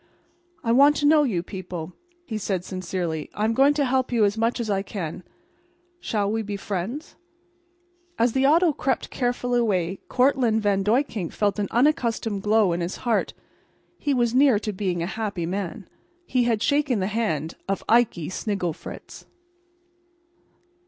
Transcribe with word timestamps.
"I 0.63 0.71
want 0.71 0.95
to 0.95 1.05
know 1.05 1.21
you 1.21 1.43
people," 1.43 1.93
he 2.25 2.39
said, 2.39 2.65
sincerely. 2.65 3.29
"I 3.35 3.45
am 3.45 3.53
going 3.53 3.75
to 3.75 3.85
help 3.85 4.11
you 4.11 4.25
as 4.25 4.35
much 4.35 4.59
as 4.59 4.67
I 4.67 4.81
can. 4.81 5.17
We 5.17 5.23
shall 5.99 6.41
be 6.41 6.57
friends." 6.57 7.15
As 8.17 8.33
the 8.33 8.47
auto 8.47 8.73
crept 8.73 9.11
carefully 9.11 9.59
away 9.59 9.99
Cortlandt 10.09 10.63
Van 10.63 10.83
Duyckink 10.83 11.33
felt 11.33 11.59
an 11.59 11.67
unaccustomed 11.69 12.41
glow 12.41 12.73
about 12.73 12.81
his 12.81 12.95
heart. 13.05 13.35
He 13.99 14.15
was 14.15 14.33
near 14.33 14.57
to 14.57 14.73
being 14.73 15.03
a 15.03 15.17
happy 15.21 15.45
man. 15.45 15.87
He 16.25 16.45
had 16.45 16.63
shaken 16.63 16.97
the 16.99 17.05
hand 17.05 17.53
of 17.69 17.83
Ikey 17.87 18.29
Snigglefritz. 18.29 19.25